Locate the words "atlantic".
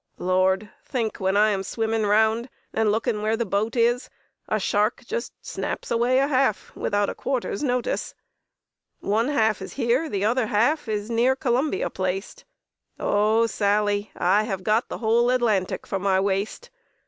15.29-15.85